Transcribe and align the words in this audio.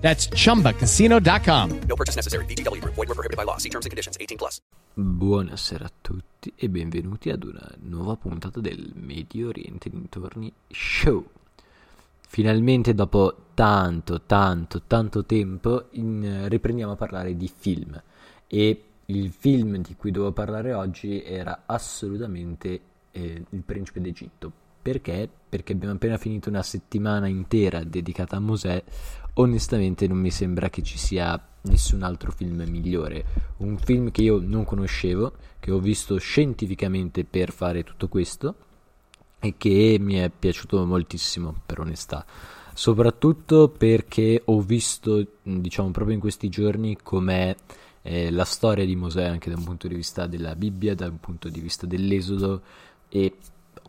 That's 0.00 0.28
chumbacasino.com. 0.32 1.70
No 1.86 1.94
purchase 1.94 2.16
necessary. 2.16 2.44
VGW 2.46 2.80
Group. 2.80 2.94
Void 2.94 3.08
were 3.08 3.14
prohibited 3.14 3.36
by 3.36 3.44
law. 3.44 3.58
See 3.58 3.68
terms 3.68 3.84
and 3.84 3.90
conditions. 3.90 4.16
18 4.18 4.36
plus. 4.38 4.60
Buonasera 4.94 5.84
a 5.84 5.92
tutti 6.00 6.52
e 6.56 6.68
benvenuti 6.68 7.30
ad 7.30 7.44
una 7.44 7.70
nuova 7.82 8.16
puntata 8.16 8.60
del 8.60 8.92
Medio 8.94 9.48
Oriente 9.48 9.88
Dintorni 9.88 10.52
Show. 10.68 11.24
Finalmente 12.28 12.94
dopo 12.94 13.46
tanto, 13.54 14.22
tanto, 14.22 14.82
tanto 14.86 15.24
tempo 15.24 15.86
in- 15.92 16.46
riprendiamo 16.48 16.92
a 16.92 16.96
parlare 16.96 17.36
di 17.36 17.50
film 17.54 18.00
e 18.46 18.84
il 19.06 19.32
film 19.32 19.78
di 19.78 19.96
cui 19.96 20.10
devo 20.12 20.32
parlare 20.32 20.72
oggi 20.72 21.22
era 21.22 21.62
assolutamente 21.66 22.80
eh, 23.10 23.44
Il 23.50 23.62
Principe 23.62 24.00
d'Egitto. 24.00 24.52
Perché? 24.82 25.28
Perché 25.48 25.72
abbiamo 25.72 25.94
appena 25.94 26.16
finito 26.16 26.48
una 26.48 26.62
settimana 26.62 27.26
intera 27.26 27.84
dedicata 27.84 28.36
a 28.36 28.40
Mosè. 28.40 28.82
Onestamente 29.34 30.06
non 30.06 30.18
mi 30.18 30.30
sembra 30.30 30.68
che 30.68 30.82
ci 30.82 30.98
sia 30.98 31.40
nessun 31.62 32.02
altro 32.02 32.32
film 32.32 32.62
migliore. 32.66 33.24
Un 33.58 33.78
film 33.78 34.10
che 34.10 34.22
io 34.22 34.40
non 34.40 34.64
conoscevo, 34.64 35.34
che 35.58 35.70
ho 35.70 35.78
visto 35.78 36.16
scientificamente 36.18 37.24
per 37.24 37.52
fare 37.52 37.84
tutto 37.84 38.08
questo 38.08 38.54
e 39.38 39.54
che 39.56 39.96
mi 40.00 40.14
è 40.14 40.30
piaciuto 40.30 40.84
moltissimo, 40.84 41.54
per 41.64 41.80
onestà. 41.80 42.24
Soprattutto 42.74 43.68
perché 43.68 44.42
ho 44.44 44.60
visto, 44.60 45.26
diciamo, 45.42 45.90
proprio 45.90 46.14
in 46.14 46.20
questi 46.20 46.48
giorni 46.48 46.96
com'è 47.02 47.54
eh, 48.02 48.30
la 48.30 48.44
storia 48.44 48.84
di 48.84 48.96
Mosè 48.96 49.24
anche 49.24 49.50
da 49.50 49.56
un 49.56 49.64
punto 49.64 49.88
di 49.88 49.94
vista 49.94 50.26
della 50.26 50.54
Bibbia, 50.54 50.94
da 50.94 51.06
un 51.06 51.20
punto 51.20 51.48
di 51.48 51.60
vista 51.60 51.86
dell'Esodo 51.86 52.62
e 53.08 53.36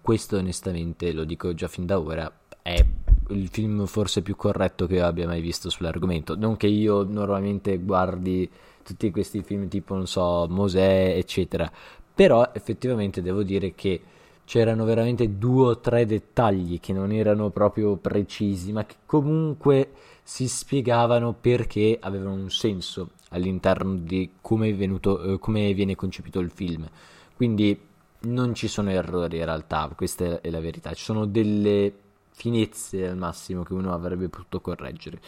questo 0.02 0.38
onestamente, 0.38 1.12
lo 1.14 1.23
dico 1.23 1.53
già 1.53 1.67
fin 1.67 1.86
da 1.86 2.00
ora, 2.00 2.31
è 2.62 2.84
il 3.30 3.47
film 3.50 3.86
forse 3.86 4.22
più 4.22 4.36
corretto 4.36 4.88
che 4.88 4.95
io 4.95 5.05
abbia 5.05 5.27
mai 5.27 5.41
visto 5.41 5.69
sull'argomento. 5.69 6.36
Non 6.36 6.58
che 6.58 6.67
io 6.67 7.03
normalmente 7.03 7.78
guardi 7.78 8.50
tutti 8.83 9.11
questi 9.11 9.41
film 9.44 9.67
tipo, 9.67 9.95
non 9.95 10.08
so, 10.08 10.47
Mosè, 10.50 11.13
eccetera, 11.16 11.72
però 12.13 12.52
effettivamente 12.53 13.22
devo 13.22 13.44
dire 13.44 13.73
che 13.73 14.02
c'erano 14.44 14.83
veramente 14.83 15.38
due 15.38 15.67
o 15.67 15.80
tre 15.80 16.05
dettagli 16.05 16.80
che 16.80 16.91
non 16.94 17.11
erano 17.11 17.52
proprio 17.52 17.95
precisi, 17.95 18.72
ma 18.72 18.86
che 18.86 18.95
comunque 19.05 19.91
si 20.23 20.47
spiegavano 20.47 21.33
perché 21.39 21.97
avevano 22.00 22.33
un 22.33 22.50
senso 22.50 23.11
all'interno 23.30 23.95
di 23.95 24.31
come, 24.41 24.73
venuto, 24.73 25.22
eh, 25.22 25.39
come 25.39 25.73
viene 25.73 25.95
concepito 25.95 26.39
il 26.39 26.52
film. 26.52 26.88
Quindi 27.35 27.80
non 28.23 28.53
ci 28.53 28.67
sono 28.67 28.89
errori 28.89 29.38
in 29.38 29.45
realtà, 29.45 29.89
questa 29.95 30.41
è 30.41 30.50
la 30.50 30.59
verità, 30.59 30.94
ci 30.94 31.03
sono 31.03 31.25
delle 31.25 31.94
finezze 32.32 33.08
al 33.08 33.18
massimo 33.18 33.64
che 33.64 33.74
uno 33.74 33.94
avrebbe 33.94 34.30
potuto 34.30 34.62
correggere. 34.62 35.20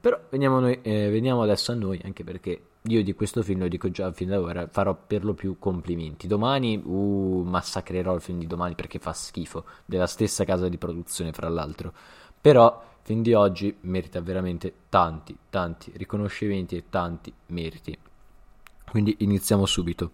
Però 0.00 0.18
veniamo, 0.30 0.60
noi, 0.60 0.78
eh, 0.82 1.10
veniamo 1.10 1.42
adesso 1.42 1.72
a 1.72 1.74
noi, 1.74 2.00
anche 2.04 2.24
perché 2.24 2.62
io 2.84 3.02
di 3.02 3.12
questo 3.12 3.42
film, 3.42 3.60
lo 3.60 3.68
dico 3.68 3.90
già 3.90 4.10
fin 4.12 4.28
da 4.28 4.40
ora, 4.40 4.66
farò 4.66 4.96
per 5.06 5.24
lo 5.24 5.34
più 5.34 5.58
complimenti. 5.58 6.26
Domani 6.26 6.80
uh, 6.82 7.42
massacrerò 7.46 8.14
il 8.14 8.22
film 8.22 8.38
di 8.38 8.46
domani 8.46 8.74
perché 8.74 8.98
fa 8.98 9.12
schifo, 9.12 9.64
della 9.84 10.06
stessa 10.06 10.44
casa 10.44 10.68
di 10.68 10.78
produzione 10.78 11.32
fra 11.32 11.48
l'altro. 11.50 11.92
Però 12.40 12.82
il 12.82 12.98
film 13.02 13.22
di 13.22 13.34
oggi 13.34 13.76
merita 13.82 14.22
veramente 14.22 14.72
tanti, 14.88 15.36
tanti 15.50 15.92
riconoscimenti 15.96 16.76
e 16.76 16.84
tanti 16.88 17.30
meriti. 17.48 17.98
Quindi 18.90 19.16
iniziamo 19.18 19.66
subito. 19.66 20.12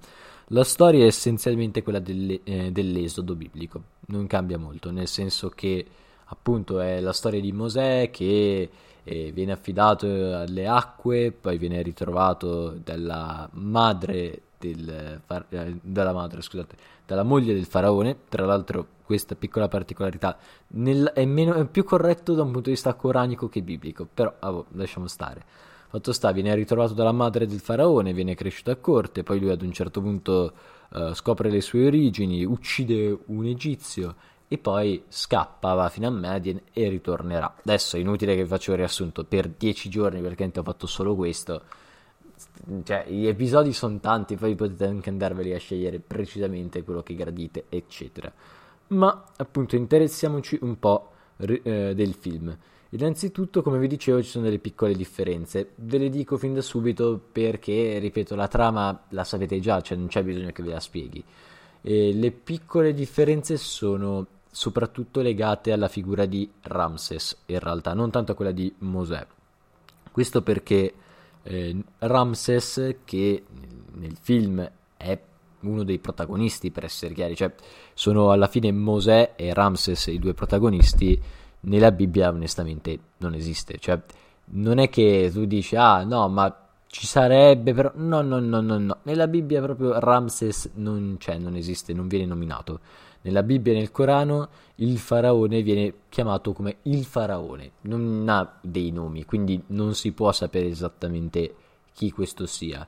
La 0.49 0.65
storia 0.65 1.05
è 1.05 1.07
essenzialmente 1.07 1.83
quella 1.83 2.01
delle, 2.01 2.41
eh, 2.43 2.73
dell'esodo 2.73 3.37
biblico, 3.37 3.83
non 4.07 4.27
cambia 4.27 4.59
molto, 4.59 4.91
nel 4.91 5.09
senso 5.09 5.49
che 5.51 5.87
appunto 6.27 6.81
è 6.81 7.01
la 7.01 7.13
storia 7.13 7.41
di 7.41 7.53
Mosè 7.53 8.11
che 8.11 8.71
eh, 9.03 9.31
viene 9.33 9.53
affidato 9.53 10.07
alle 10.07 10.67
acque, 10.67 11.33
poi 11.33 11.59
viene 11.59 11.81
ritrovato 11.83 12.71
dalla 12.83 13.49
madre 13.53 14.43
del, 14.59 14.89
eh, 14.89 15.79
dalla 15.83 16.13
madre, 16.13 16.43
scusate, 16.43 16.77
dalla 17.07 17.23
moglie 17.23 17.55
del 17.55 17.67
faraone. 17.67 18.17
Tra 18.29 18.45
l'altro, 18.45 18.87
questa 19.05 19.37
piccola 19.37 19.69
particolarità 19.69 20.37
nel- 20.69 21.13
è, 21.15 21.25
meno, 21.25 21.55
è 21.55 21.65
più 21.67 21.85
corretto 21.85 22.35
da 22.35 22.43
un 22.43 22.51
punto 22.51 22.69
di 22.69 22.75
vista 22.75 22.95
coranico 22.95 23.49
che 23.49 23.63
biblico, 23.63 24.09
però 24.13 24.35
ah, 24.41 24.51
boh, 24.51 24.67
lasciamo 24.73 25.07
stare. 25.07 25.45
Fatto 25.89 26.13
sta, 26.13 26.33
viene 26.33 26.53
ritrovato 26.57 26.95
dalla 26.95 27.13
madre 27.13 27.47
del 27.47 27.61
faraone, 27.61 28.13
viene 28.13 28.35
cresciuto 28.35 28.73
a 28.73 28.77
corte, 28.77 29.23
poi 29.23 29.39
lui 29.39 29.51
ad 29.51 29.63
un 29.63 29.71
certo 29.73 30.01
punto 30.01 30.53
eh, 30.93 31.15
scopre 31.15 31.49
le 31.49 31.61
sue 31.61 31.87
origini, 31.87 32.45
uccide 32.45 33.17
un 33.27 33.45
egizio 33.45 34.17
e 34.49 34.59
poi 34.59 35.03
scappa, 35.09 35.75
va 35.75 35.89
fino 35.89 36.07
a 36.07 36.11
Medien 36.11 36.61
e 36.73 36.89
ritornerà. 36.89 37.57
Adesso 37.59 37.97
è 37.97 38.01
inutile 38.01 38.35
che 38.37 38.43
vi 38.43 38.49
faccio 38.49 38.73
il 38.73 38.79
riassunto 38.79 39.25
per 39.25 39.49
dieci 39.49 39.89
giorni 39.89 40.21
perché 40.21 40.51
ho 40.55 40.63
fatto 40.63 40.87
solo 40.87 41.15
questo. 41.17 41.63
Cioè, 42.85 43.07
gli 43.09 43.27
episodi 43.27 43.73
sono 43.73 43.99
tanti, 43.99 44.37
poi 44.37 44.55
potete 44.55 44.87
anche 44.87 45.11
andarveli 45.11 45.55
a 45.55 45.59
scegliere 45.59 45.99
precisamente 45.99 46.85
quello 46.85 47.03
che 47.03 47.15
gradite, 47.15 47.65
eccetera. 47.69 48.33
Ma 48.89 49.25
appunto 49.37 49.75
interessiamoci 49.75 50.59
un 50.63 50.79
po' 50.79 51.11
eh, 51.39 51.93
del 51.95 52.15
film. 52.15 52.57
Innanzitutto, 52.91 53.63
come 53.63 53.79
vi 53.79 53.89
dicevo, 53.89 54.23
ci 54.23 54.29
sono 54.29 54.45
delle 54.45 54.61
piccole 54.61 54.95
differenze. 54.95 55.73
Ve 55.77 55.99
le 55.99 56.09
dico 56.09 56.37
fin 56.37 56.55
da 56.55 56.63
subito 56.63 57.21
perché, 57.33 57.99
ripeto, 57.99 58.37
la 58.37 58.47
trama 58.47 59.07
la 59.09 59.25
sapete 59.25 59.59
già, 59.59 59.81
cioè 59.81 59.99
non 59.99 60.07
c'è 60.07 60.23
bisogno 60.23 60.53
che 60.53 60.63
ve 60.63 60.71
la 60.71 60.81
spieghi. 60.81 61.23
E 61.83 62.13
le 62.13 62.31
piccole 62.31 62.95
differenze 62.95 63.57
sono 63.57 64.27
soprattutto 64.57 65.21
legate 65.21 65.71
alla 65.71 65.87
figura 65.87 66.25
di 66.25 66.51
Ramses, 66.63 67.43
in 67.45 67.59
realtà, 67.59 67.93
non 67.93 68.11
tanto 68.11 68.33
a 68.33 68.35
quella 68.35 68.53
di 68.53 68.75
Mosè. 68.79 69.27
Questo 70.11 70.41
perché 70.41 70.95
eh, 71.43 71.77
Ramses, 71.99 72.97
che 73.05 73.45
nel 73.93 74.17
film 74.19 74.67
è 74.97 75.21
uno 75.61 75.83
dei 75.85 75.99
protagonisti, 75.99 76.71
per 76.71 76.85
essere 76.85 77.13
chiari, 77.13 77.37
cioè 77.37 77.53
sono 77.93 78.31
alla 78.31 78.47
fine 78.47 78.73
Mosè 78.73 79.35
e 79.37 79.53
Ramses 79.53 80.07
i 80.07 80.19
due 80.19 80.33
protagonisti, 80.33 81.21
nella 81.61 81.93
Bibbia 81.93 82.31
onestamente 82.31 82.99
non 83.19 83.35
esiste. 83.35 83.77
Cioè, 83.79 84.01
non 84.53 84.79
è 84.79 84.89
che 84.89 85.29
tu 85.31 85.45
dici, 85.45 85.77
ah 85.77 86.03
no, 86.03 86.31
ma 86.31 86.67
ci 86.87 87.07
sarebbe, 87.07 87.75
però 87.75 87.93
no, 87.97 88.23
no, 88.23 88.39
no, 88.39 88.63
no, 88.63 88.79
no. 88.79 88.99
Nella 89.03 89.29
Bibbia 89.29 89.61
proprio 89.61 90.01
Ramses 90.01 90.71
non 90.77 91.17
c'è, 91.19 91.37
non 91.37 91.57
esiste, 91.57 91.93
non 91.93 92.09
viene 92.09 92.25
nominato. 92.25 92.81
Nella 93.27 93.43
Bibbia 93.43 93.73
e 93.73 93.77
nel 93.77 93.91
Corano 93.91 94.49
il 94.77 94.99
faraone 94.99 95.63
viene 95.63 95.93
chiamato 96.09 96.53
come 96.53 96.77
il 96.83 97.05
faraone, 97.05 97.73
non 97.83 98.25
ha 98.29 98.59
dei 98.63 98.93
nomi, 98.93 99.25
quindi 99.25 99.61
non 99.69 99.97
si 99.97 100.13
può 100.13 100.31
sapere 100.31 100.69
esattamente 100.69 101.55
chi 101.93 102.13
questo 102.13 102.47
sia. 102.47 102.87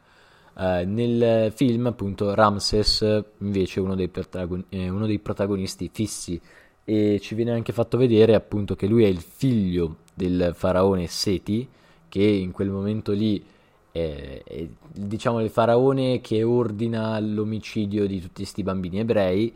Uh, 0.55 0.85
nel 0.87 1.53
film, 1.53 1.87
appunto, 1.87 2.35
Ramses 2.35 3.25
invece 3.39 3.81
è 3.81 3.83
uno 3.83 3.97
eh, 4.69 4.89
uno 4.89 5.07
dei 5.07 5.19
protagonisti 5.19 5.91
fissi. 5.93 6.41
E 6.85 7.19
ci 7.21 7.35
viene 7.35 7.51
anche 7.51 7.73
fatto 7.73 7.99
vedere 7.99 8.35
appunto 8.35 8.77
che 8.77 8.87
lui 8.87 9.05
è 9.05 9.09
il 9.09 9.21
figlio 9.21 9.97
del 10.15 10.53
faraone 10.55 11.09
Seti, 11.09 11.69
che 12.09 12.23
in 12.23 12.53
quel 12.53 12.71
momento 12.71 13.11
lì 13.11 13.45
è, 13.91 14.43
è 14.45 14.69
diciamo 14.93 15.41
il 15.41 15.51
faraone 15.51 16.21
che 16.21 16.45
ordina 16.45 17.19
l'omicidio 17.19 18.07
di 18.07 18.21
tutti 18.21 18.43
questi 18.43 18.63
bambini 18.63 19.01
ebrei 19.01 19.53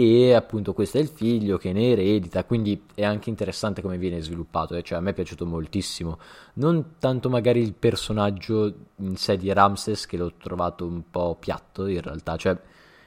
e 0.00 0.32
appunto 0.32 0.74
questo 0.74 0.98
è 0.98 1.00
il 1.00 1.08
figlio 1.08 1.58
che 1.58 1.72
ne 1.72 1.90
eredita, 1.90 2.44
quindi 2.44 2.84
è 2.94 3.02
anche 3.04 3.30
interessante 3.30 3.82
come 3.82 3.98
viene 3.98 4.20
sviluppato, 4.20 4.76
eh? 4.76 4.84
cioè 4.84 4.98
a 4.98 5.00
me 5.00 5.10
è 5.10 5.12
piaciuto 5.12 5.44
moltissimo, 5.44 6.20
non 6.54 6.94
tanto 7.00 7.28
magari 7.28 7.60
il 7.60 7.72
personaggio 7.72 8.72
in 8.98 9.16
sé 9.16 9.36
di 9.36 9.52
Ramses 9.52 10.06
che 10.06 10.16
l'ho 10.16 10.34
trovato 10.40 10.86
un 10.86 11.02
po' 11.10 11.34
piatto 11.34 11.88
in 11.88 12.00
realtà, 12.00 12.36
cioè 12.36 12.56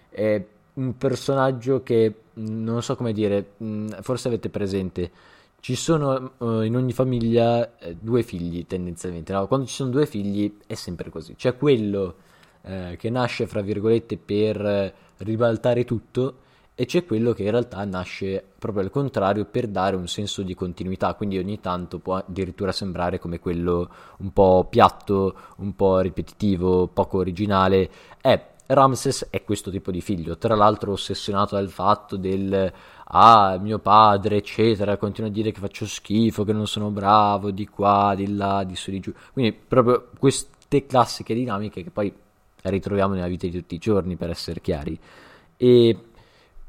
è 0.09 0.45
un 0.73 0.97
personaggio 0.97 1.81
che 1.81 2.13
non 2.33 2.83
so 2.83 2.97
come 2.97 3.13
dire, 3.13 3.53
forse 4.01 4.27
avete 4.27 4.49
presente, 4.49 5.11
ci 5.61 5.75
sono 5.75 6.33
uh, 6.39 6.59
in 6.59 6.75
ogni 6.75 6.91
famiglia 6.91 7.77
eh, 7.77 7.95
due 7.97 8.21
figli 8.21 8.67
tendenzialmente, 8.67 9.31
no? 9.31 9.47
quando 9.47 9.65
ci 9.65 9.75
sono 9.75 9.91
due 9.91 10.05
figli 10.05 10.57
è 10.67 10.73
sempre 10.73 11.09
così, 11.09 11.35
c'è 11.35 11.55
quello 11.55 12.15
eh, 12.63 12.97
che 12.99 13.09
nasce 13.09 13.47
fra 13.47 13.61
virgolette 13.61 14.17
per 14.17 14.93
ribaltare 15.19 15.85
tutto 15.85 16.49
e 16.81 16.85
c'è 16.87 17.05
quello 17.05 17.31
che 17.33 17.43
in 17.43 17.51
realtà 17.51 17.85
nasce 17.85 18.43
proprio 18.57 18.81
al 18.81 18.89
contrario 18.89 19.45
per 19.45 19.67
dare 19.67 19.95
un 19.95 20.07
senso 20.07 20.41
di 20.41 20.55
continuità, 20.55 21.13
quindi 21.13 21.37
ogni 21.37 21.59
tanto 21.59 21.99
può 21.99 22.15
addirittura 22.15 22.71
sembrare 22.71 23.19
come 23.19 23.37
quello 23.37 23.87
un 24.17 24.33
po' 24.33 24.65
piatto, 24.67 25.35
un 25.57 25.75
po' 25.75 25.99
ripetitivo, 25.99 26.87
poco 26.87 27.19
originale. 27.19 27.87
È 28.19 28.47
Ramses 28.65 29.27
è 29.29 29.43
questo 29.43 29.69
tipo 29.69 29.91
di 29.91 30.01
figlio, 30.01 30.39
tra 30.39 30.55
l'altro 30.55 30.93
ossessionato 30.93 31.53
dal 31.53 31.69
fatto 31.69 32.17
del 32.17 32.73
ah, 33.03 33.59
mio 33.61 33.77
padre, 33.77 34.37
eccetera, 34.37 34.97
continua 34.97 35.29
a 35.29 35.33
dire 35.33 35.51
che 35.51 35.59
faccio 35.59 35.85
schifo, 35.85 36.43
che 36.43 36.53
non 36.53 36.65
sono 36.65 36.89
bravo, 36.89 37.51
di 37.51 37.67
qua, 37.67 38.15
di 38.15 38.35
là, 38.35 38.63
di 38.63 38.75
su, 38.75 38.89
di 38.89 38.99
giù. 38.99 39.13
Quindi 39.33 39.53
proprio 39.53 40.09
queste 40.17 40.87
classiche 40.87 41.35
dinamiche 41.35 41.83
che 41.83 41.91
poi 41.91 42.11
ritroviamo 42.63 43.13
nella 43.13 43.27
vita 43.27 43.45
di 43.45 43.53
tutti 43.53 43.75
i 43.75 43.77
giorni, 43.77 44.15
per 44.15 44.31
essere 44.31 44.61
chiari. 44.61 44.99
E 45.57 45.95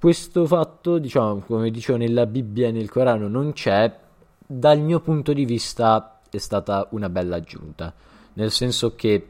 questo 0.02 0.46
fatto, 0.46 0.98
diciamo, 0.98 1.44
come 1.46 1.70
dicevo, 1.70 1.96
nella 1.96 2.26
Bibbia 2.26 2.66
e 2.66 2.72
nel 2.72 2.90
Corano 2.90 3.28
non 3.28 3.52
c'è, 3.52 4.00
dal 4.44 4.80
mio 4.80 4.98
punto 4.98 5.32
di 5.32 5.44
vista 5.44 6.18
è 6.28 6.38
stata 6.38 6.88
una 6.90 7.08
bella 7.08 7.36
aggiunta, 7.36 7.94
nel 8.32 8.50
senso 8.50 8.96
che 8.96 9.28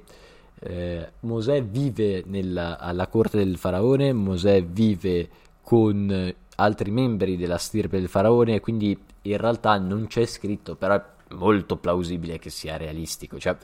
eh, 0.58 1.12
Mosè 1.20 1.62
vive 1.62 2.22
nella, 2.24 2.78
alla 2.78 3.06
corte 3.08 3.36
del 3.36 3.58
faraone, 3.58 4.14
Mosè 4.14 4.64
vive 4.64 5.28
con 5.60 6.34
altri 6.56 6.90
membri 6.90 7.36
della 7.36 7.58
stirpe 7.58 7.98
del 7.98 8.08
faraone 8.08 8.60
quindi 8.60 8.98
in 9.22 9.36
realtà 9.36 9.76
non 9.76 10.06
c'è 10.06 10.24
scritto, 10.24 10.74
però 10.74 10.94
è 10.94 11.02
molto 11.34 11.76
plausibile 11.76 12.38
che 12.38 12.48
sia 12.48 12.78
realistico. 12.78 13.38
Cioè, 13.38 13.58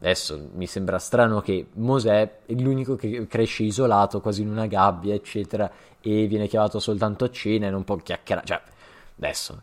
adesso 0.00 0.48
mi 0.54 0.66
sembra 0.66 0.98
strano 0.98 1.40
che 1.40 1.66
Mosè 1.74 2.38
è 2.46 2.52
l'unico 2.54 2.96
che 2.96 3.26
cresce 3.26 3.62
isolato, 3.64 4.20
quasi 4.20 4.42
in 4.42 4.50
una 4.50 4.66
gabbia, 4.66 5.14
eccetera, 5.14 5.70
e 6.00 6.26
viene 6.26 6.48
chiamato 6.48 6.78
soltanto 6.78 7.24
a 7.24 7.30
cena 7.30 7.66
e 7.66 7.70
non 7.70 7.84
può 7.84 7.96
chiacchierare. 7.96 8.46
Cioè, 8.46 8.60
adesso 9.18 9.62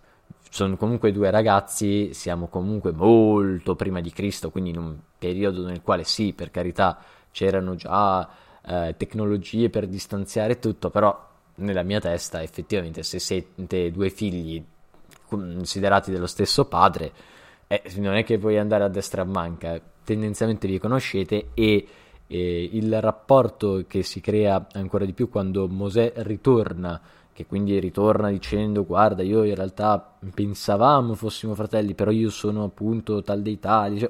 sono 0.49 0.77
comunque 0.77 1.11
due 1.11 1.29
ragazzi, 1.29 2.13
siamo 2.13 2.47
comunque 2.47 2.91
molto 2.91 3.75
prima 3.75 3.99
di 3.99 4.11
Cristo, 4.11 4.49
quindi 4.49 4.69
in 4.69 4.77
un 4.77 4.97
periodo 5.17 5.65
nel 5.65 5.81
quale 5.81 6.03
sì, 6.03 6.33
per 6.33 6.51
carità, 6.51 6.97
c'erano 7.31 7.75
già 7.75 8.27
eh, 8.65 8.95
tecnologie 8.97 9.69
per 9.69 9.87
distanziare 9.87 10.59
tutto, 10.59 10.89
però 10.89 11.25
nella 11.55 11.83
mia 11.83 11.99
testa 11.99 12.41
effettivamente 12.41 13.03
se 13.03 13.19
siete 13.19 13.91
due 13.91 14.09
figli 14.09 14.63
considerati 15.27 16.11
dello 16.11 16.27
stesso 16.27 16.65
padre, 16.65 17.11
eh, 17.67 17.83
non 17.97 18.15
è 18.15 18.23
che 18.23 18.37
puoi 18.37 18.57
andare 18.57 18.83
a 18.83 18.87
destra 18.87 19.21
a 19.21 19.25
manca, 19.25 19.79
tendenzialmente 20.03 20.67
vi 20.67 20.79
conoscete 20.79 21.49
e 21.53 21.87
eh, 22.27 22.69
il 22.73 23.01
rapporto 23.01 23.85
che 23.87 24.03
si 24.03 24.21
crea 24.21 24.67
ancora 24.73 25.05
di 25.05 25.13
più 25.13 25.29
quando 25.29 25.67
Mosè 25.67 26.13
ritorna 26.17 27.01
che 27.37 27.45
quindi 27.45 27.79
ritorna 27.79 28.29
dicendo 28.29 28.83
guarda 28.83 29.21
io 29.21 29.43
in 29.43 29.53
realtà 29.53 30.15
pensavamo 30.33 31.13
fossimo 31.13 31.53
fratelli 31.53 31.93
però 31.93 32.09
io 32.09 32.31
sono 32.31 32.63
appunto 32.63 33.21
tal 33.21 33.43
dei 33.43 33.59
tali 33.59 33.99
cioè, 33.99 34.09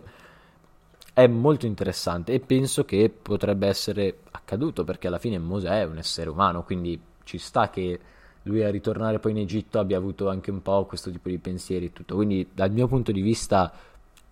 è 1.13 1.27
molto 1.27 1.65
interessante 1.65 2.31
e 2.31 2.39
penso 2.39 2.86
che 2.86 3.09
potrebbe 3.09 3.68
essere 3.68 4.19
accaduto 4.31 4.83
perché 4.83 5.07
alla 5.07 5.19
fine 5.19 5.38
Mosè 5.39 5.81
è 5.81 5.83
un 5.83 5.98
essere 5.98 6.30
umano 6.30 6.63
quindi 6.63 7.00
ci 7.24 7.38
sta 7.38 7.69
che 7.69 8.00
lui 8.47 8.63
a 8.63 8.69
ritornare 8.69 9.19
poi 9.19 9.31
in 9.31 9.38
Egitto 9.39 9.79
abbia 9.79 9.97
avuto 9.97 10.29
anche 10.29 10.51
un 10.51 10.61
po' 10.61 10.85
questo 10.85 11.11
tipo 11.11 11.29
di 11.29 11.38
pensieri 11.38 11.85
e 11.85 11.94
tutto 11.94 12.15
quindi 12.15 12.47
dal 12.53 12.71
mio 12.71 12.88
punto 12.88 13.11
di 13.11 13.21
vista 13.21 13.71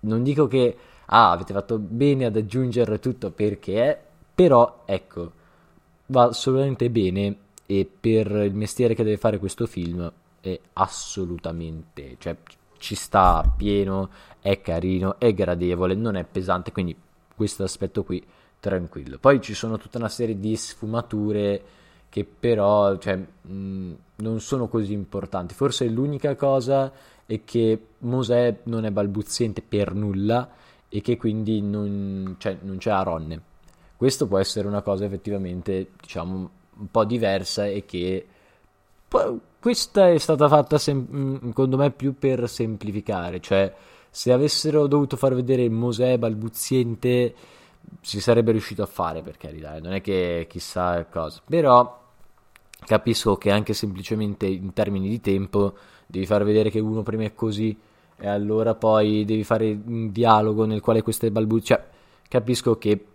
non 0.02 0.24
dico 0.24 0.48
che 0.48 0.78
ah 1.06 1.32
avete 1.32 1.54
fatto 1.54 1.78
bene 1.78 2.26
ad 2.26 2.36
aggiungere 2.36 3.00
tutto 3.00 3.32
perché 3.32 4.00
però 4.34 4.84
ecco 4.86 5.32
va 6.08 6.32
solamente 6.34 6.90
bene 6.90 7.38
e 7.66 7.90
per 8.00 8.30
il 8.30 8.54
mestiere 8.54 8.94
che 8.94 9.04
deve 9.04 9.18
fare 9.18 9.40
questo 9.40 9.66
film 9.66 10.12
è 10.42 10.60
assolutamente, 10.74 12.16
cioè 12.20 12.36
ci 12.78 12.96
sta 12.96 13.52
pieno, 13.56 14.10
è 14.40 14.62
carino, 14.62 15.18
è 15.18 15.34
gradevole, 15.34 15.96
non 15.96 16.16
è 16.16 16.24
pesante, 16.24 16.72
quindi 16.72 16.96
questo 17.36 17.64
aspetto 17.64 18.04
qui 18.04 18.24
tranquillo. 18.60 19.18
Poi 19.18 19.42
ci 19.42 19.56
sono 19.56 19.78
tutta 19.78 19.98
una 19.98 20.10
serie 20.10 20.40
di 20.40 20.56
sfumature 20.56 21.64
che 22.16 22.24
però 22.24 22.98
cioè, 22.98 23.18
mh, 23.18 23.94
non 24.16 24.40
sono 24.40 24.70
così 24.70 24.94
importanti. 24.94 25.54
Forse 25.54 25.86
l'unica 25.90 26.36
cosa 26.36 26.90
è 27.26 27.44
che 27.44 27.88
Mosè 28.00 28.60
non 28.64 28.86
è 28.86 28.92
balbuziente 28.92 29.62
per 29.62 29.94
nulla 29.94 30.50
e 30.88 31.02
che 31.02 31.18
quindi 31.18 31.62
non, 31.62 32.38
cioè, 32.38 32.58
non 32.62 32.78
c'è 32.78 32.92
Aronne. 32.92 33.42
Questo 33.98 34.28
può 34.28 34.38
essere 34.38 34.66
una 34.66 34.82
cosa 34.82 35.04
effettivamente, 35.04 35.90
diciamo, 36.00 36.50
un 36.78 36.90
po' 36.90 37.04
diversa 37.04 37.66
e 37.66 37.84
che 37.86 38.26
questa 39.60 40.10
è 40.10 40.18
stata 40.18 40.48
fatta 40.48 40.78
sem- 40.78 41.08
mm, 41.12 41.36
secondo 41.48 41.76
me 41.76 41.92
più 41.92 42.18
per 42.18 42.48
semplificare, 42.48 43.42
cioè 43.42 43.74
se 44.10 44.32
avessero 44.32 44.88
dovuto 44.88 45.18
far 45.18 45.36
vedere 45.36 45.68
Mosè 45.70 46.18
balbuziente 46.18 47.36
si 48.00 48.22
sarebbe 48.22 48.52
riuscito 48.52 48.84
a 48.84 48.86
fare 48.86 49.22
per 49.22 49.36
carità, 49.36 49.80
non 49.80 49.92
è 49.94 50.00
che 50.00 50.48
chissà 50.50 51.06
cosa, 51.06 51.42
però 51.46 52.04
capisco 52.80 53.36
che 53.36 53.52
anche 53.52 53.74
semplicemente 53.74 54.46
in 54.46 54.74
termini 54.74 55.10
di 55.10 55.22
tempo 55.22 55.76
devi 56.06 56.26
far 56.26 56.44
vedere 56.44 56.70
che 56.70 56.80
uno 56.80 57.04
prima 57.04 57.24
è 57.24 57.34
così 57.34 57.76
e 58.18 58.28
allora 58.28 58.76
poi 58.76 59.26
devi 59.26 59.44
fare 59.44 59.78
un 59.86 60.12
dialogo 60.12 60.66
nel 60.66 60.82
quale 60.82 61.02
questo 61.02 61.26
è 61.26 61.32
balbuziente, 61.32 61.84
cioè 61.84 61.94
capisco 62.28 62.78
che 62.78 63.06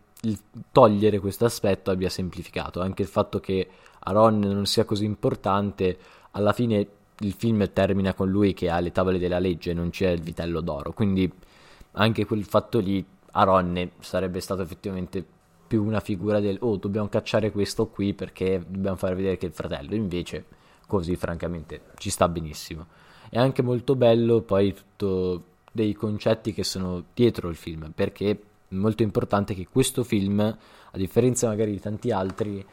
togliere 0.70 1.18
questo 1.18 1.44
aspetto 1.44 1.90
abbia 1.90 2.10
semplificato. 2.10 2.80
Anche 2.80 3.02
il 3.02 3.08
fatto 3.08 3.40
che 3.40 3.66
Aaron 4.00 4.38
non 4.40 4.66
sia 4.66 4.84
così 4.84 5.04
importante, 5.04 5.98
alla 6.32 6.52
fine 6.52 6.86
il 7.20 7.32
film 7.32 7.70
termina 7.72 8.14
con 8.14 8.28
lui 8.28 8.54
che 8.54 8.70
ha 8.70 8.80
le 8.80 8.92
tavole 8.92 9.18
della 9.18 9.38
legge, 9.38 9.72
non 9.72 9.90
c'è 9.90 10.10
il 10.10 10.20
vitello 10.20 10.60
d'oro. 10.60 10.92
Quindi 10.92 11.30
anche 11.92 12.24
quel 12.24 12.44
fatto 12.44 12.78
lì, 12.78 13.04
Aaron 13.32 13.90
sarebbe 14.00 14.40
stato 14.40 14.62
effettivamente 14.62 15.24
più 15.70 15.84
una 15.84 16.00
figura 16.00 16.40
del 16.40 16.56
oh, 16.62 16.74
dobbiamo 16.78 17.06
cacciare 17.06 17.52
questo 17.52 17.86
qui 17.86 18.12
perché 18.12 18.60
dobbiamo 18.66 18.96
far 18.96 19.14
vedere 19.14 19.36
che 19.36 19.46
è 19.46 19.50
il 19.50 19.54
fratello. 19.54 19.94
Invece, 19.94 20.44
così, 20.88 21.14
francamente, 21.14 21.82
ci 21.98 22.10
sta 22.10 22.28
benissimo. 22.28 22.86
È 23.28 23.38
anche 23.38 23.62
molto 23.62 23.94
bello 23.94 24.40
poi 24.40 24.74
tutto 24.74 25.44
dei 25.70 25.92
concetti 25.92 26.52
che 26.52 26.64
sono 26.64 27.04
dietro 27.14 27.48
il 27.48 27.54
film, 27.54 27.92
perché 27.94 28.42
molto 28.70 29.04
importante 29.04 29.54
che 29.54 29.68
questo 29.70 30.02
film, 30.02 30.40
a 30.40 30.96
differenza 30.96 31.46
magari 31.46 31.70
di 31.70 31.78
tanti 31.78 32.10
altri, 32.10 32.66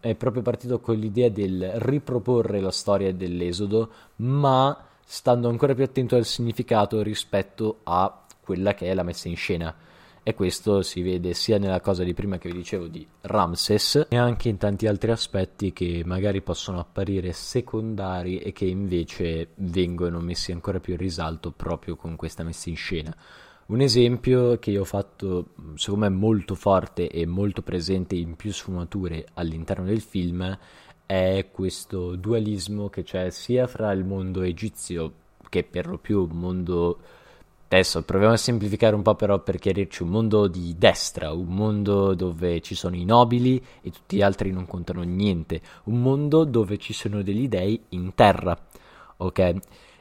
è 0.00 0.16
proprio 0.16 0.42
partito 0.42 0.80
con 0.80 0.96
l'idea 0.96 1.28
del 1.28 1.74
riproporre 1.76 2.58
la 2.58 2.72
storia 2.72 3.14
dell'Esodo, 3.14 3.88
ma 4.16 4.76
stando 5.06 5.48
ancora 5.48 5.76
più 5.76 5.84
attento 5.84 6.16
al 6.16 6.24
significato 6.24 7.02
rispetto 7.02 7.82
a 7.84 8.24
quella 8.40 8.74
che 8.74 8.90
è 8.90 8.94
la 8.94 9.04
messa 9.04 9.28
in 9.28 9.36
scena. 9.36 9.72
E 10.24 10.34
questo 10.34 10.82
si 10.82 11.02
vede 11.02 11.34
sia 11.34 11.58
nella 11.58 11.80
cosa 11.80 12.04
di 12.04 12.14
prima 12.14 12.38
che 12.38 12.48
vi 12.48 12.54
dicevo 12.54 12.86
di 12.86 13.04
Ramses 13.22 14.06
e 14.08 14.16
anche 14.16 14.48
in 14.48 14.56
tanti 14.56 14.86
altri 14.86 15.10
aspetti 15.10 15.72
che 15.72 16.02
magari 16.04 16.42
possono 16.42 16.78
apparire 16.78 17.32
secondari 17.32 18.38
e 18.38 18.52
che 18.52 18.66
invece 18.66 19.48
vengono 19.56 20.20
messi 20.20 20.52
ancora 20.52 20.78
più 20.78 20.92
in 20.92 21.00
risalto 21.00 21.50
proprio 21.50 21.96
con 21.96 22.14
questa 22.14 22.44
messa 22.44 22.70
in 22.70 22.76
scena. 22.76 23.16
Un 23.66 23.80
esempio 23.80 24.60
che 24.60 24.70
io 24.70 24.82
ho 24.82 24.84
fatto, 24.84 25.54
secondo 25.74 26.08
me, 26.08 26.14
molto 26.14 26.54
forte 26.54 27.08
e 27.08 27.26
molto 27.26 27.62
presente 27.62 28.14
in 28.14 28.36
più 28.36 28.52
sfumature 28.52 29.26
all'interno 29.34 29.86
del 29.86 30.02
film 30.02 30.56
è 31.04 31.48
questo 31.50 32.14
dualismo 32.14 32.88
che 32.88 33.02
c'è 33.02 33.30
sia 33.30 33.66
fra 33.66 33.90
il 33.90 34.04
mondo 34.04 34.42
egizio, 34.42 35.14
che 35.48 35.64
per 35.64 35.88
lo 35.88 35.98
più 35.98 36.28
mondo 36.30 37.00
Adesso 37.72 38.02
proviamo 38.02 38.34
a 38.34 38.36
semplificare 38.36 38.94
un 38.94 39.00
po' 39.00 39.14
però 39.14 39.42
per 39.42 39.58
chiarirci 39.58 40.02
un 40.02 40.10
mondo 40.10 40.46
di 40.46 40.74
destra, 40.76 41.32
un 41.32 41.46
mondo 41.46 42.12
dove 42.12 42.60
ci 42.60 42.74
sono 42.74 42.96
i 42.96 43.06
nobili 43.06 43.56
e 43.80 43.90
tutti 43.90 44.16
gli 44.16 44.22
altri 44.22 44.50
non 44.50 44.66
contano 44.66 45.00
niente, 45.00 45.62
un 45.84 46.02
mondo 46.02 46.44
dove 46.44 46.76
ci 46.76 46.92
sono 46.92 47.22
degli 47.22 47.48
dei 47.48 47.80
in 47.90 48.14
terra, 48.14 48.54
ok? 49.16 49.54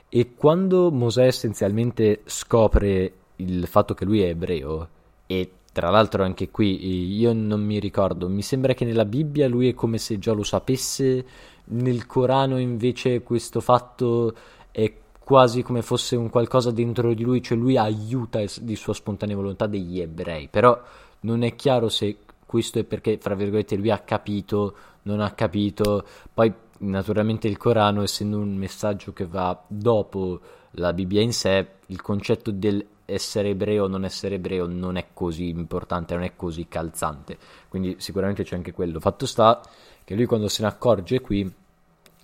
E 0.10 0.34
quando 0.36 0.92
Mosè 0.92 1.24
essenzialmente 1.24 2.24
scopre 2.26 3.14
il 3.38 3.66
fatto 3.68 3.94
che 3.94 4.04
lui 4.04 4.22
è 4.22 4.28
ebreo 4.28 4.90
e 5.26 5.52
tra 5.72 5.90
l'altro 5.90 6.24
anche 6.24 6.50
qui 6.50 7.16
io 7.18 7.32
non 7.32 7.64
mi 7.64 7.80
ricordo, 7.80 8.28
mi 8.28 8.42
sembra 8.42 8.74
che 8.74 8.84
nella 8.84 9.06
Bibbia 9.06 9.48
lui 9.48 9.70
è 9.70 9.74
come 9.74 9.98
se 9.98 10.20
già 10.20 10.34
lo 10.34 10.44
sapesse, 10.44 11.26
nel 11.68 12.06
Corano 12.06 12.60
invece 12.60 13.24
questo 13.24 13.62
fatto 13.62 14.36
è 14.72 14.92
quasi 15.24 15.62
come 15.62 15.82
fosse 15.82 16.16
un 16.16 16.30
qualcosa 16.30 16.72
dentro 16.72 17.14
di 17.14 17.24
lui, 17.24 17.42
cioè 17.42 17.58
lui 17.58 17.78
aiuta 17.78 18.40
di 18.60 18.76
sua 18.76 18.94
spontanea 18.94 19.36
volontà 19.36 19.68
degli 19.68 20.00
ebrei, 20.00 20.48
però 20.50 20.80
non 21.22 21.44
è 21.44 21.56
chiaro 21.56 21.90
se 21.90 22.18
questo 22.46 22.80
è 22.80 22.84
perché, 22.84 23.18
fra 23.18 23.36
virgolette, 23.36 23.76
lui 23.76 23.92
ha 23.92 24.00
capito, 24.00 24.76
non 25.04 25.22
ha 25.22 25.32
capito, 25.32 26.06
poi 26.34 26.54
naturalmente 26.80 27.48
il 27.48 27.58
Corano 27.58 28.02
essendo 28.02 28.38
un 28.38 28.56
messaggio 28.56 29.14
che 29.14 29.26
va 29.26 29.58
dopo 29.68 30.40
la 30.72 30.92
Bibbia 30.94 31.22
in 31.22 31.34
sé, 31.34 31.68
il 31.88 32.02
concetto 32.02 32.52
del 32.52 32.86
essere 33.12 33.50
ebreo 33.50 33.86
o 33.86 33.88
non 33.88 34.06
essere 34.06 34.36
ebreo 34.36 34.68
non 34.68 34.96
è 34.96 35.08
così 35.14 35.50
importante, 35.50 36.14
non 36.14 36.24
è 36.24 36.36
così 36.36 36.68
calzante. 36.68 37.38
Quindi 37.68 37.96
sicuramente 38.00 38.44
c'è 38.44 38.56
anche 38.56 38.72
quello. 38.72 39.00
Fatto 39.00 39.26
sta 39.26 39.62
che 40.04 40.16
lui 40.16 40.26
quando 40.26 40.48
se 40.48 40.62
ne 40.62 40.70
accorge 40.70 41.20
qui, 41.20 41.52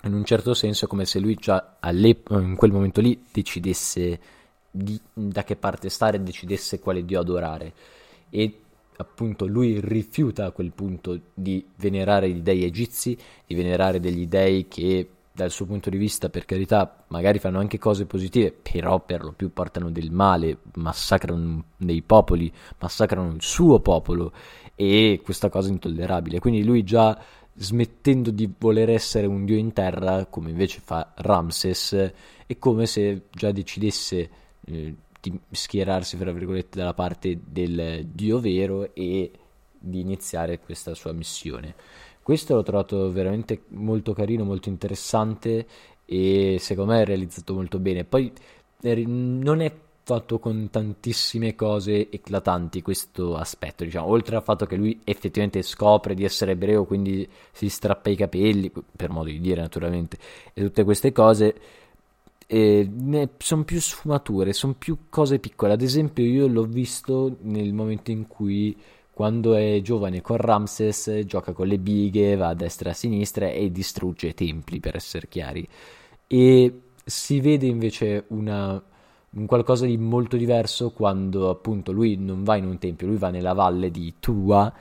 in 0.07 0.13
un 0.13 0.25
certo 0.25 0.53
senso 0.53 0.85
è 0.85 0.87
come 0.87 1.05
se 1.05 1.19
lui 1.19 1.35
già 1.35 1.77
in 1.81 2.55
quel 2.55 2.71
momento 2.71 3.01
lì 3.01 3.23
decidesse 3.31 4.19
di, 4.71 4.99
da 5.13 5.43
che 5.43 5.55
parte 5.55 5.89
stare, 5.89 6.23
decidesse 6.23 6.79
quale 6.79 7.05
Dio 7.05 7.19
adorare. 7.19 7.73
E 8.29 8.59
appunto 8.97 9.45
lui 9.45 9.79
rifiuta 9.79 10.45
a 10.45 10.51
quel 10.51 10.71
punto 10.71 11.19
di 11.33 11.65
venerare 11.75 12.29
gli 12.29 12.41
dei 12.41 12.63
egizi, 12.63 13.17
di 13.45 13.55
venerare 13.55 13.99
degli 13.99 14.27
dei 14.27 14.67
che 14.67 15.09
dal 15.37 15.51
suo 15.51 15.67
punto 15.67 15.91
di 15.91 15.97
vista, 15.97 16.29
per 16.29 16.45
carità, 16.45 17.05
magari 17.09 17.37
fanno 17.37 17.59
anche 17.59 17.77
cose 17.77 18.07
positive, 18.07 18.51
però 18.51 18.99
per 18.99 19.23
lo 19.23 19.33
più 19.33 19.53
portano 19.53 19.91
del 19.91 20.09
male, 20.09 20.57
massacrano 20.77 21.63
dei 21.77 22.01
popoli, 22.01 22.51
massacrano 22.79 23.33
il 23.33 23.41
suo 23.43 23.79
popolo 23.79 24.33
e 24.79 25.21
questa 25.23 25.49
cosa 25.49 25.69
è 25.69 25.71
intollerabile. 25.71 26.39
Quindi 26.39 26.63
lui 26.63 26.83
già 26.83 27.19
smettendo 27.55 28.29
di 28.29 28.47
voler 28.59 28.91
essere 28.91 29.25
un 29.25 29.43
dio 29.43 29.57
in 29.57 29.73
terra, 29.73 30.27
come 30.27 30.51
invece 30.51 30.79
fa 30.83 31.13
Ramses, 31.15 32.13
è 32.45 32.57
come 32.59 32.85
se 32.85 33.23
già 33.31 33.51
decidesse 33.51 34.29
eh, 34.65 34.95
di 35.19 35.39
schierarsi, 35.49 36.15
fra 36.15 36.31
virgolette, 36.31 36.77
dalla 36.77 36.93
parte 36.93 37.39
del 37.43 38.05
dio 38.05 38.39
vero 38.39 38.93
e 38.93 39.31
di 39.79 39.99
iniziare 39.99 40.59
questa 40.59 40.93
sua 40.93 41.11
missione. 41.11 41.73
Questo 42.21 42.53
l'ho 42.53 42.63
trovato 42.63 43.11
veramente 43.11 43.63
molto 43.69 44.13
carino, 44.13 44.43
molto 44.43 44.69
interessante 44.69 45.65
e 46.05 46.57
secondo 46.59 46.91
me 46.91 47.01
è 47.01 47.05
realizzato 47.05 47.55
molto 47.55 47.79
bene. 47.79 48.03
Poi 48.03 48.31
non 49.07 49.61
è 49.61 49.73
fatto 50.07 50.39
con 50.39 50.69
tantissime 50.71 51.53
cose 51.53 52.09
eclatanti 52.09 52.81
questo 52.81 53.35
aspetto, 53.35 53.83
diciamo, 53.83 54.07
oltre 54.07 54.37
al 54.37 54.41
fatto 54.43 54.65
che 54.65 54.77
lui 54.77 54.97
effettivamente 55.03 55.61
scopre 55.63 56.13
di 56.15 56.23
essere 56.23 56.53
ebreo, 56.53 56.85
quindi 56.85 57.29
si 57.51 57.67
strappa 57.67 58.09
i 58.09 58.15
capelli, 58.15 58.71
per 58.95 59.09
modo 59.09 59.29
di 59.29 59.41
dire 59.41 59.59
naturalmente, 59.59 60.17
e 60.53 60.63
tutte 60.63 60.85
queste 60.85 61.11
cose 61.11 61.55
eh, 62.47 62.89
sono 63.37 63.63
più 63.65 63.81
sfumature, 63.81 64.53
sono 64.53 64.75
più 64.79 64.97
cose 65.09 65.39
piccole. 65.39 65.73
Ad 65.73 65.81
esempio, 65.81 66.23
io 66.23 66.47
l'ho 66.47 66.63
visto 66.63 67.35
nel 67.41 67.73
momento 67.73 68.09
in 68.11 68.27
cui 68.27 68.77
quando 69.11 69.55
è 69.55 69.81
giovane 69.81 70.21
con 70.21 70.37
Ramses 70.37 71.23
gioca 71.25 71.51
con 71.51 71.67
le 71.67 71.79
bighe, 71.79 72.37
va 72.37 72.47
a 72.47 72.53
destra 72.53 72.89
e 72.89 72.91
a 72.93 72.95
sinistra 72.95 73.49
e 73.49 73.73
distrugge 73.73 74.33
templi, 74.33 74.79
per 74.79 74.95
essere 74.95 75.27
chiari. 75.27 75.67
E 76.27 76.81
si 77.03 77.41
vede 77.41 77.67
invece 77.67 78.23
una, 78.27 78.81
un 79.31 79.45
qualcosa 79.45 79.85
di 79.85 79.97
molto 79.97 80.37
diverso 80.37 80.91
quando 80.91 81.49
appunto 81.49 81.91
lui 81.91 82.15
non 82.15 82.43
va 82.43 82.55
in 82.55 82.65
un 82.65 82.77
tempio, 82.79 83.07
lui 83.07 83.17
va 83.17 83.29
nella 83.29 83.53
valle 83.53 83.91
di 83.91 84.15
Tua, 84.19 84.73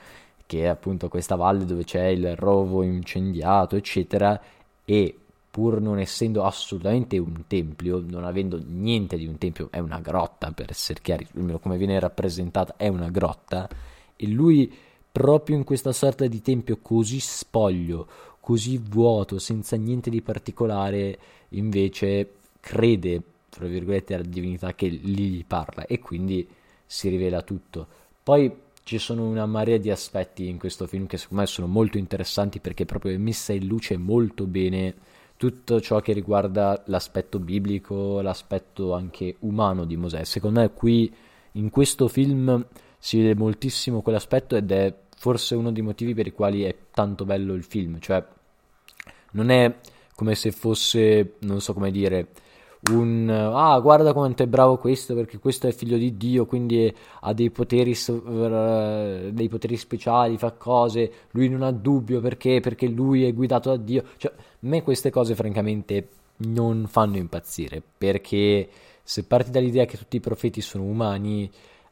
che 0.45 0.63
è 0.63 0.67
appunto 0.67 1.09
questa 1.09 1.35
valle 1.35 1.65
dove 1.65 1.83
c'è 1.83 2.05
il 2.05 2.35
rovo 2.35 2.81
incendiato, 2.81 3.75
eccetera, 3.75 4.39
e 4.85 5.15
pur 5.49 5.81
non 5.81 5.99
essendo 5.99 6.43
assolutamente 6.43 7.17
un 7.17 7.43
tempio, 7.47 8.03
non 8.07 8.23
avendo 8.23 8.61
niente 8.63 9.17
di 9.17 9.27
un 9.27 9.37
tempio, 9.37 9.69
è 9.71 9.79
una 9.79 9.99
grotta 9.99 10.51
per 10.51 10.69
essere 10.69 11.01
chiari, 11.01 11.27
almeno 11.35 11.59
come 11.59 11.77
viene 11.77 11.99
rappresentata 11.99 12.75
è 12.77 12.87
una 12.87 13.09
grotta 13.09 13.67
e 14.15 14.27
lui 14.27 14.71
proprio 15.11 15.57
in 15.57 15.63
questa 15.63 15.91
sorta 15.91 16.27
di 16.27 16.41
tempio 16.41 16.77
così 16.81 17.19
spoglio, 17.19 18.07
così 18.39 18.77
vuoto, 18.77 19.39
senza 19.39 19.75
niente 19.75 20.09
di 20.09 20.21
particolare, 20.21 21.17
invece 21.49 22.33
crede, 22.59 23.21
tra 23.49 23.67
virgolette, 23.67 24.13
alla 24.13 24.23
divinità 24.23 24.73
che 24.73 24.87
lì 24.87 25.29
gli 25.29 25.45
parla 25.45 25.85
e 25.85 25.99
quindi 25.99 26.47
si 26.85 27.09
rivela 27.09 27.41
tutto. 27.41 27.87
Poi 28.23 28.65
ci 28.83 28.97
sono 28.99 29.27
una 29.27 29.45
marea 29.45 29.77
di 29.77 29.89
aspetti 29.89 30.47
in 30.47 30.57
questo 30.57 30.87
film 30.87 31.07
che 31.07 31.17
secondo 31.17 31.41
me 31.43 31.47
sono 31.47 31.67
molto 31.67 31.97
interessanti 31.97 32.59
perché 32.59 32.85
proprio 32.85 33.13
è 33.13 33.17
messa 33.17 33.51
in 33.51 33.67
luce 33.67 33.97
molto 33.97 34.45
bene 34.45 34.95
tutto 35.35 35.79
ciò 35.81 35.99
che 35.99 36.13
riguarda 36.13 36.81
l'aspetto 36.87 37.39
biblico, 37.39 38.21
l'aspetto 38.21 38.93
anche 38.93 39.35
umano 39.39 39.85
di 39.85 39.95
Mosè. 39.95 40.23
Secondo 40.23 40.61
me 40.61 40.71
qui 40.71 41.13
in 41.53 41.69
questo 41.69 42.07
film 42.07 42.65
si 42.97 43.17
vede 43.17 43.35
moltissimo 43.35 44.01
quell'aspetto 44.01 44.55
ed 44.55 44.71
è 44.71 44.93
forse 45.15 45.55
uno 45.55 45.71
dei 45.71 45.83
motivi 45.83 46.13
per 46.13 46.27
i 46.27 46.31
quali 46.31 46.63
è 46.63 46.75
tanto 46.91 47.25
bello 47.25 47.53
il 47.53 47.63
film, 47.63 47.99
cioè 47.99 48.25
non 49.31 49.49
è 49.49 49.75
come 50.15 50.33
se 50.33 50.51
fosse, 50.51 51.33
non 51.39 51.61
so 51.61 51.73
come 51.73 51.91
dire, 51.91 52.29
un 52.91 53.27
ah 53.29 53.79
guarda 53.79 54.13
quanto 54.13 54.43
è 54.43 54.47
bravo 54.47 54.77
questo 54.77 55.15
perché 55.15 55.39
questo 55.39 55.67
è 55.67 55.71
figlio 55.71 55.97
di 55.97 56.15
Dio 56.15 56.45
quindi 56.45 56.93
ha 57.21 57.33
dei 57.33 57.49
poteri 57.49 57.95
dei 59.31 59.49
poteri 59.49 59.75
speciali 59.77 60.37
fa 60.37 60.51
cose 60.51 61.11
lui 61.31 61.49
non 61.49 61.63
ha 61.63 61.71
dubbio 61.71 62.21
perché 62.21 62.59
perché 62.59 62.87
lui 62.87 63.25
è 63.25 63.33
guidato 63.33 63.69
da 63.69 63.77
Dio. 63.77 64.03
Cioè 64.17 64.31
a 64.31 64.43
me 64.59 64.83
queste 64.83 65.09
cose 65.09 65.35
francamente 65.35 66.09
non 66.37 66.85
fanno 66.87 67.17
impazzire 67.17 67.81
perché 67.97 68.69
se 69.01 69.23
parti 69.23 69.51
dall'idea 69.51 69.85
che 69.85 69.97
tutti 69.97 70.17
i 70.17 70.21
profeti 70.21 70.61
sono 70.61 70.83
umani 70.83 71.49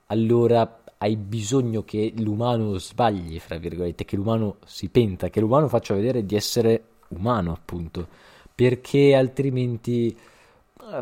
allora 0.07 0.81
hai 0.97 1.17
bisogno 1.17 1.83
che 1.83 2.13
l'umano 2.17 2.77
sbagli, 2.77 3.39
fra 3.39 3.57
virgolette, 3.57 4.05
che 4.05 4.15
l'umano 4.15 4.57
si 4.65 4.89
penta, 4.89 5.29
che 5.29 5.39
l'umano 5.39 5.67
faccia 5.67 5.93
vedere 5.93 6.25
di 6.25 6.35
essere 6.35 6.83
umano, 7.09 7.51
appunto, 7.51 8.07
perché 8.53 9.13
altrimenti 9.13 10.09
eh, 10.09 10.15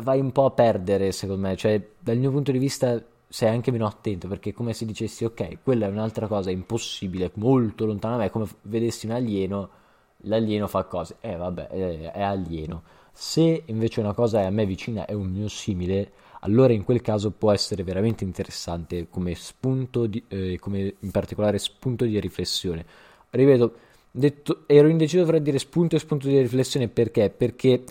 vai 0.00 0.20
un 0.20 0.32
po' 0.32 0.46
a 0.46 0.50
perdere, 0.50 1.12
secondo 1.12 1.46
me, 1.46 1.56
cioè 1.56 1.80
dal 1.98 2.16
mio 2.16 2.30
punto 2.30 2.52
di 2.52 2.58
vista 2.58 3.02
sei 3.28 3.48
anche 3.48 3.70
meno 3.70 3.86
attento, 3.86 4.28
perché 4.28 4.50
è 4.50 4.52
come 4.52 4.72
se 4.72 4.84
dicessi, 4.84 5.24
ok, 5.24 5.58
quella 5.62 5.86
è 5.86 5.90
un'altra 5.90 6.26
cosa 6.26 6.50
impossibile, 6.50 7.30
molto 7.34 7.84
lontana 7.84 8.16
da 8.16 8.22
me, 8.22 8.30
come 8.30 8.46
vedessi 8.62 9.06
un 9.06 9.12
alieno, 9.12 9.70
l'alieno 10.18 10.66
fa 10.68 10.84
cose, 10.84 11.16
eh 11.20 11.36
vabbè, 11.36 11.68
è, 11.68 12.12
è 12.12 12.22
alieno. 12.22 12.82
Se 13.12 13.62
invece 13.66 14.00
una 14.00 14.12
cosa 14.12 14.40
è 14.40 14.44
a 14.44 14.50
me 14.50 14.66
vicina, 14.66 15.04
è 15.04 15.12
un 15.12 15.26
mio 15.26 15.48
simile, 15.48 16.12
allora 16.40 16.72
in 16.72 16.84
quel 16.84 17.00
caso 17.00 17.30
può 17.30 17.52
essere 17.52 17.82
veramente 17.82 18.24
interessante 18.24 19.08
come 19.08 19.34
spunto, 19.34 20.06
di, 20.06 20.22
eh, 20.28 20.58
come 20.60 20.94
in 20.98 21.10
particolare 21.10 21.58
spunto 21.58 22.04
di 22.04 22.18
riflessione. 22.20 22.84
Ripeto, 23.30 23.74
detto, 24.10 24.62
ero 24.66 24.88
indeciso 24.88 25.24
fra 25.24 25.38
dire 25.38 25.58
spunto 25.58 25.96
e 25.96 25.98
spunto 25.98 26.28
di 26.28 26.38
riflessione 26.38 26.88
perché? 26.88 27.30
Perché 27.30 27.84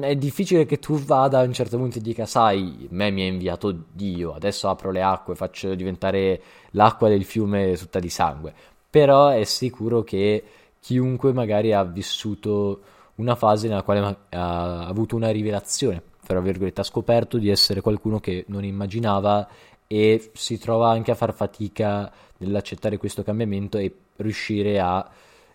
è 0.00 0.16
difficile 0.16 0.66
che 0.66 0.78
tu 0.78 0.98
vada 0.98 1.40
a 1.40 1.42
un 1.42 1.52
certo 1.52 1.76
punto 1.78 1.98
e 1.98 2.00
dica, 2.00 2.26
sai, 2.26 2.86
me 2.90 3.10
mi 3.10 3.22
ha 3.22 3.26
inviato 3.26 3.84
Dio, 3.92 4.34
adesso 4.34 4.68
apro 4.68 4.90
le 4.90 5.02
acque, 5.02 5.34
faccio 5.34 5.74
diventare 5.74 6.42
l'acqua 6.72 7.08
del 7.08 7.24
fiume 7.24 7.76
tutta 7.76 7.98
di 7.98 8.10
sangue. 8.10 8.52
Però 8.90 9.28
è 9.28 9.44
sicuro 9.44 10.02
che 10.02 10.44
chiunque 10.80 11.32
magari 11.32 11.72
ha 11.72 11.82
vissuto 11.84 12.82
una 13.16 13.34
fase 13.34 13.68
nella 13.68 13.82
quale 13.82 14.16
ha 14.30 14.86
avuto 14.86 15.16
una 15.16 15.30
rivelazione 15.30 16.02
tra 16.24 16.40
virgolette, 16.40 16.80
ha 16.80 16.84
scoperto 16.84 17.36
di 17.36 17.48
essere 17.48 17.80
qualcuno 17.80 18.20
che 18.20 18.44
non 18.48 18.64
immaginava 18.64 19.48
e 19.86 20.30
si 20.34 20.58
trova 20.58 20.90
anche 20.90 21.10
a 21.10 21.14
far 21.14 21.34
fatica 21.34 22.10
nell'accettare 22.38 22.96
questo 22.96 23.22
cambiamento 23.22 23.76
e 23.76 23.94
riuscire 24.16 24.78
a 24.80 25.06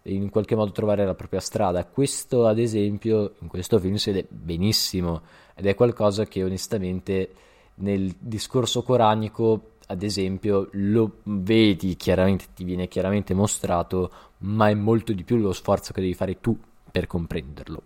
in 0.08 0.30
qualche 0.30 0.56
modo 0.56 0.72
trovare 0.72 1.06
la 1.06 1.14
propria 1.14 1.40
strada. 1.40 1.86
Questo, 1.86 2.46
ad 2.46 2.60
esempio, 2.60 3.34
in 3.40 3.48
questo 3.48 3.80
film 3.80 3.96
si 3.96 4.12
vede 4.12 4.28
benissimo 4.30 5.22
ed 5.56 5.66
è 5.66 5.76
qualcosa 5.76 6.26
che 6.26 6.44
onestamente 6.44 7.32
nel 7.76 8.14
discorso 8.18 8.84
coranico, 8.84 9.72
ad 9.88 10.04
esempio, 10.04 10.70
lo 10.72 11.18
vedi 11.24 11.96
chiaramente, 11.96 12.46
ti 12.54 12.64
viene 12.64 12.88
chiaramente 12.88 13.34
mostrato, 13.34 14.12
ma 14.40 14.70
è 14.70 14.74
molto 14.74 15.14
di 15.14 15.24
più 15.24 15.38
lo 15.38 15.54
sforzo 15.54 15.94
che 15.94 16.02
devi 16.02 16.14
fare 16.14 16.40
tu 16.40 16.58
per 16.92 17.08
comprenderlo. 17.08 17.84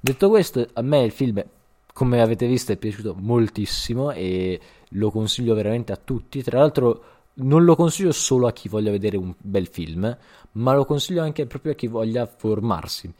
Detto 0.00 0.28
questo, 0.28 0.66
a 0.72 0.82
me 0.82 1.02
il 1.02 1.12
film 1.12 1.42
come 1.94 2.20
avete 2.20 2.48
visto 2.48 2.72
è 2.72 2.76
piaciuto 2.76 3.14
moltissimo 3.16 4.10
e 4.10 4.60
lo 4.90 5.10
consiglio 5.12 5.54
veramente 5.54 5.92
a 5.92 5.96
tutti. 5.96 6.42
Tra 6.42 6.58
l'altro 6.58 7.04
non 7.34 7.64
lo 7.64 7.74
consiglio 7.74 8.12
solo 8.12 8.46
a 8.46 8.52
chi 8.52 8.68
voglia 8.68 8.90
vedere 8.90 9.16
un 9.16 9.34
bel 9.38 9.66
film, 9.66 10.16
ma 10.52 10.74
lo 10.74 10.84
consiglio 10.84 11.22
anche 11.22 11.46
proprio 11.46 11.72
a 11.72 11.74
chi 11.74 11.86
voglia 11.86 12.26
formarsi. 12.26 13.12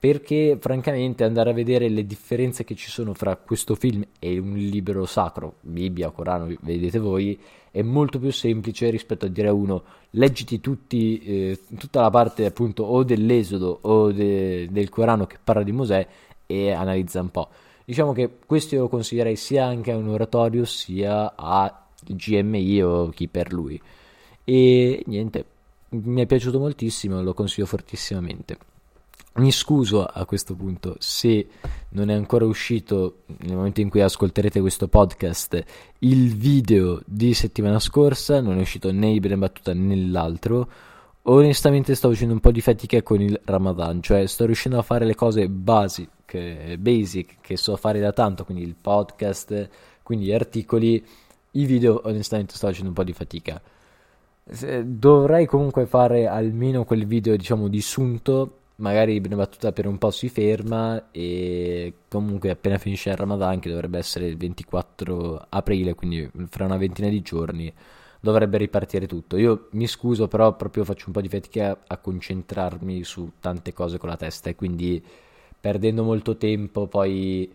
Perché 0.00 0.56
francamente 0.58 1.24
andare 1.24 1.50
a 1.50 1.52
vedere 1.52 1.90
le 1.90 2.06
differenze 2.06 2.64
che 2.64 2.74
ci 2.74 2.88
sono 2.88 3.12
fra 3.12 3.36
questo 3.36 3.74
film 3.74 4.02
e 4.18 4.38
un 4.38 4.56
libro 4.56 5.04
sacro, 5.04 5.56
Bibbia, 5.60 6.08
Corano, 6.08 6.50
vedete 6.62 6.98
voi, 6.98 7.38
è 7.70 7.82
molto 7.82 8.18
più 8.18 8.32
semplice 8.32 8.88
rispetto 8.88 9.26
a 9.26 9.28
dire 9.28 9.48
a 9.48 9.52
uno 9.52 9.82
leggiti 10.10 10.58
tutti, 10.60 11.20
eh, 11.22 11.60
tutta 11.78 12.00
la 12.00 12.10
parte 12.10 12.46
appunto 12.46 12.82
o 12.84 13.04
dell'Esodo 13.04 13.78
o 13.82 14.10
de- 14.10 14.68
del 14.70 14.88
Corano 14.88 15.26
che 15.26 15.36
parla 15.42 15.62
di 15.62 15.72
Mosè 15.72 16.06
e 16.46 16.70
analizza 16.72 17.20
un 17.20 17.30
po'. 17.30 17.48
Diciamo 17.84 18.12
che 18.12 18.38
questo 18.46 18.74
io 18.74 18.82
lo 18.82 18.88
consiglierei 18.88 19.36
sia 19.36 19.66
anche 19.66 19.92
a 19.92 19.96
un 19.96 20.08
oratorio 20.08 20.64
sia 20.64 21.34
a 21.36 21.86
GMI 22.06 22.82
o 22.82 23.08
chi 23.08 23.28
per 23.28 23.52
lui. 23.52 23.80
E 24.44 25.02
niente, 25.06 25.44
mi 25.90 26.22
è 26.22 26.26
piaciuto 26.26 26.58
moltissimo, 26.58 27.22
lo 27.22 27.34
consiglio 27.34 27.66
fortissimamente. 27.66 28.58
Mi 29.34 29.52
scuso 29.52 30.04
a 30.04 30.24
questo 30.24 30.54
punto 30.56 30.96
se 30.98 31.46
non 31.90 32.10
è 32.10 32.14
ancora 32.14 32.44
uscito 32.46 33.22
nel 33.38 33.56
momento 33.56 33.80
in 33.80 33.88
cui 33.88 34.00
ascolterete 34.00 34.60
questo 34.60 34.88
podcast 34.88 35.64
il 36.00 36.34
video 36.34 37.00
di 37.06 37.32
settimana 37.32 37.78
scorsa, 37.78 38.40
non 38.40 38.58
è 38.58 38.60
uscito 38.60 38.90
né 38.90 39.10
in 39.10 39.38
battuta 39.38 39.72
né 39.72 39.96
l'altro 39.96 40.68
onestamente 41.22 41.94
sto 41.94 42.08
facendo 42.08 42.32
un 42.32 42.40
po' 42.40 42.50
di 42.50 42.60
fatica 42.60 43.02
con 43.02 43.20
il 43.20 43.38
Ramadan, 43.44 44.02
cioè 44.02 44.26
sto 44.26 44.46
riuscendo 44.46 44.78
a 44.78 44.82
fare 44.82 45.04
le 45.04 45.14
cose 45.14 45.48
basic, 45.48 46.76
basic 46.76 47.36
che 47.40 47.56
so 47.56 47.76
fare 47.76 48.00
da 48.00 48.12
tanto, 48.12 48.44
quindi 48.44 48.62
il 48.62 48.74
podcast, 48.80 49.68
quindi 50.02 50.26
gli 50.26 50.32
articoli, 50.32 51.04
i 51.52 51.64
video 51.64 52.00
onestamente 52.04 52.54
sto 52.54 52.66
facendo 52.66 52.88
un 52.88 52.94
po' 52.94 53.04
di 53.04 53.12
fatica. 53.12 53.60
dovrei 54.84 55.46
comunque 55.46 55.86
fare 55.86 56.26
almeno 56.26 56.84
quel 56.84 57.06
video, 57.06 57.36
diciamo, 57.36 57.68
di 57.68 57.80
sunto. 57.80 58.56
Magari 58.76 59.14
Ibn 59.14 59.36
Battuta 59.36 59.72
per 59.72 59.86
un 59.86 59.98
po' 59.98 60.10
si 60.10 60.30
ferma 60.30 61.10
e 61.10 61.92
comunque 62.08 62.48
appena 62.50 62.78
finisce 62.78 63.10
il 63.10 63.16
Ramadan, 63.16 63.60
che 63.60 63.68
dovrebbe 63.68 63.98
essere 63.98 64.26
il 64.26 64.38
24 64.38 65.46
aprile, 65.50 65.94
quindi 65.94 66.30
fra 66.48 66.64
una 66.64 66.78
ventina 66.78 67.08
di 67.08 67.20
giorni, 67.20 67.70
dovrebbe 68.20 68.56
ripartire 68.56 69.06
tutto. 69.06 69.36
Io 69.36 69.68
mi 69.72 69.86
scuso, 69.86 70.28
però 70.28 70.56
proprio 70.56 70.84
faccio 70.84 71.04
un 71.08 71.12
po' 71.12 71.20
di 71.20 71.28
fatica 71.28 71.82
a 71.86 71.96
concentrarmi 71.98 73.04
su 73.04 73.32
tante 73.38 73.74
cose 73.74 73.98
con 73.98 74.08
la 74.08 74.16
testa 74.16 74.48
e 74.48 74.54
quindi 74.54 75.02
perdendo 75.60 76.02
molto 76.02 76.36
tempo 76.38 76.86
poi 76.86 77.52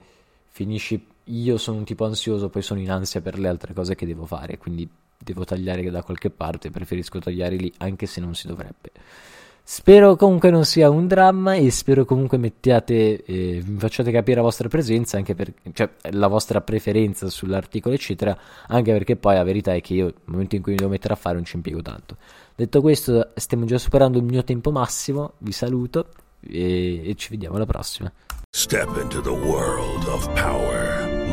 finisci 0.50 1.04
io 1.26 1.58
sono 1.58 1.78
un 1.78 1.84
tipo 1.84 2.06
ansioso, 2.06 2.50
poi 2.50 2.62
sono 2.62 2.80
in 2.80 2.92
ansia 2.92 3.22
per 3.22 3.40
le 3.40 3.48
altre 3.48 3.74
cose 3.74 3.96
che 3.96 4.06
devo 4.06 4.26
fare, 4.26 4.58
quindi 4.58 4.88
devo 5.18 5.46
tagliare 5.46 5.90
da 5.90 6.04
qualche 6.04 6.30
parte, 6.30 6.70
preferisco 6.70 7.20
tagliare 7.20 7.56
lì 7.56 7.74
anche 7.78 8.06
se 8.06 8.22
non 8.22 8.36
si 8.36 8.48
dovrebbe. 8.48 8.92
Spero 9.68 10.16
comunque 10.16 10.52
non 10.52 10.64
sia 10.64 10.92
un 10.92 11.08
dramma 11.08 11.56
e 11.56 11.72
spero 11.72 12.06
comunque 12.06 12.38
mettiate, 12.38 13.24
eh, 13.24 13.62
vi 13.66 13.80
facciate 13.80 14.12
capire 14.12 14.36
la 14.36 14.44
vostra 14.44 14.68
presenza, 14.68 15.18
anche 15.18 15.34
per, 15.34 15.52
cioè 15.74 15.90
la 16.12 16.28
vostra 16.28 16.62
preferenza 16.62 17.28
sull'articolo, 17.32 17.96
eccetera, 17.96 18.38
anche 18.68 18.92
perché 18.92 19.16
poi 19.16 19.34
la 19.34 19.44
verità 19.44 19.74
è 19.74 19.82
che 19.82 19.96
io 19.96 20.06
nel 20.06 20.14
momento 20.26 20.56
in 20.56 20.62
cui 20.62 20.74
mi 20.74 20.78
devo 20.78 20.92
mettere 20.92 21.16
a 21.16 21.18
fare 21.18 21.34
non 21.34 21.46
ci 21.46 21.56
impiego 21.56 21.82
tanto. 21.82 22.18
Detto 22.56 22.80
questo, 22.82 23.32
stiamo 23.34 23.66
già 23.66 23.80
superando 23.80 24.20
il 24.20 24.24
mio 24.24 24.44
tempo 24.44 24.70
massimo, 24.70 25.34
vi 25.40 25.52
saluto 25.52 26.10
e, 26.48 27.10
e 27.10 27.16
ci 27.16 27.30
vediamo 27.32 27.56
alla 27.56 27.66
prossima. 27.66 28.14
Step 28.52 28.96
into 29.02 29.20
the 29.20 29.30
world 29.30 30.06
of 30.08 30.32
power, 30.36 31.05